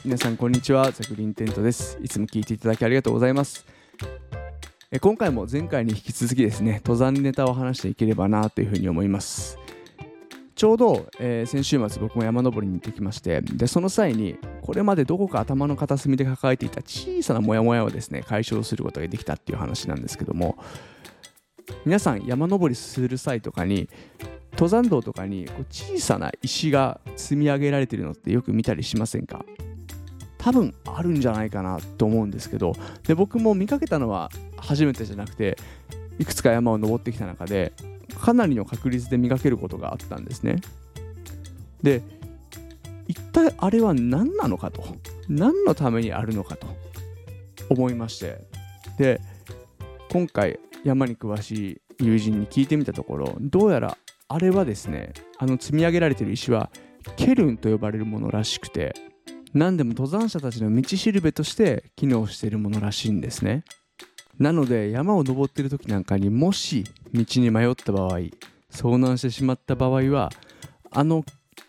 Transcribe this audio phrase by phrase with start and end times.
[0.00, 0.90] い皆さんこんにちは。
[0.92, 1.98] ザグリーンテントです。
[2.02, 3.66] いつも聞いていただきありがとうございます。
[4.90, 9.58] え今回も前回に引き続きですね登山ネタを話していければなというふうに思います。
[10.54, 20.58] ちょうど、えー、先週末僕も山登りに行ってきましてでその際にこれまでどこか頭の片隅で抱えていた小さなモヤモヤをですね解消することができたっていう話なんですけども
[21.86, 23.88] 皆さん山登りする際とかに
[24.52, 29.44] 登山道とかにこう小さな石が積み上げられてるのってよく見たりしませんか？
[30.40, 32.72] 多分あるんじゃないかなと思うんですけど
[33.06, 35.58] で僕も見かけたのは初めてじゃなくて
[36.18, 37.72] いくつか山を登ってきた中で
[38.18, 40.56] かなりの確率で磨けることがあったんですね。
[41.82, 42.02] で
[43.06, 44.82] 一体あれは何なのかと
[45.28, 46.68] 何のためにあるのかと
[47.68, 48.38] 思いまして
[48.98, 49.20] で
[50.10, 56.70] 今回山に詳しい友人に聞いてみたところどうやらあれはですねあの積み上げられてる石は
[57.16, 58.94] ケルンと呼ばれるものらしくて
[59.52, 63.64] 何でも登山者たちの道しるべとして機能しているものらしいんですね
[64.38, 68.18] なので山を登っている時なんかにもし道に迷った場合
[68.70, 70.30] 遭難してしまった場合は
[70.90, 71.24] あの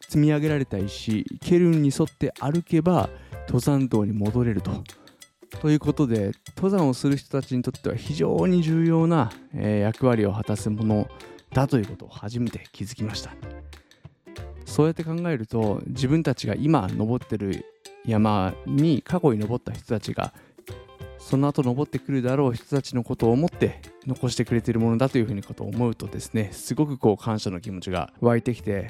[0.00, 3.10] 積み上げられた石ケルンに沿って歩けば
[3.46, 4.82] 登山道に戻れると。
[5.60, 11.08] ということで登山をする人たちにとっては非常に重要な、えー、役割を果たすもの
[11.52, 13.30] だということを初めて気づきました
[14.76, 17.64] そうやって考えると自分たちが今登ってる
[18.04, 20.34] 山に過去に登った人たちが
[21.18, 28.88] その後登ってくるだろう人たちのことを思って残してくれてるものだというふうにことを思うとですねすごくこう感謝の気持ちが湧いてきて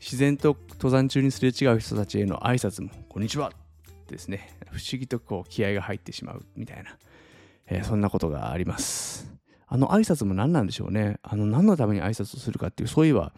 [0.00, 3.52] 自然と登山中にすれ違う人たちへの挨拶も「こんにちは」
[4.10, 6.96] ですね不思議とこう気合が入ってしまうみたいな、
[7.68, 9.30] えー、そんなことがあります。
[9.68, 11.20] あの挨拶も何なんでしょうね。
[11.22, 13.32] あの何のために挨拶をするかっていうそういえば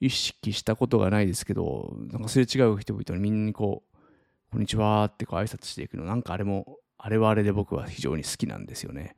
[0.00, 3.96] 意識したことがないですけどなんかすれ違う人々にみんなにこう
[4.50, 9.16] 「こんにちは」ってこう挨拶していくのなんかあれもあれはあれで僕は非常に好きなんですよね。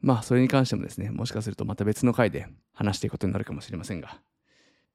[0.00, 4.18] まあそれに関してもですねもしかするとまた別の回で話していくことになるかもしれませんが、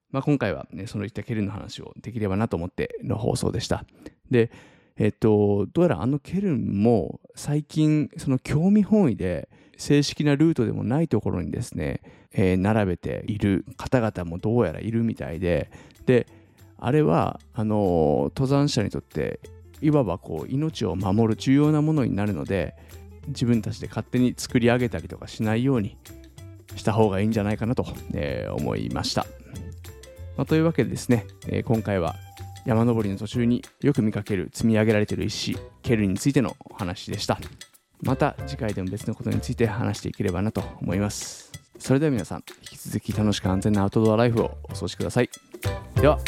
[0.09, 3.85] まあ、今回はねそのいったケルンの話をできればなと思っての放送でした。
[4.31, 4.51] で
[4.97, 12.01] えっとどうやらあのケルンも最近その興味本位で正式なルートでもないところにですね、
[12.33, 15.69] えー、並べている方々もどうやらいるみたいで
[16.05, 16.27] で
[16.77, 19.39] あれはあの登山者にとって
[19.81, 22.75] いわばこう命を守る重要なものになるので
[23.27, 25.97] 自分たちで勝手に作り上げたりとかしないように
[26.75, 29.25] した方がいいんじゃないかなと、えー、思いました、
[30.37, 32.15] まあ、というわけでですね、えー、今回は
[32.65, 37.39] 山登りの途中によく見かける積み上げられている石ケルについてのお話でした。
[38.01, 41.51] また次回でも別のことについて話していければなと思います。
[41.77, 45.29] それでは皆さん引き続き楽しく安全なアウトドアライフをお過ごしください。
[45.95, 46.19] では。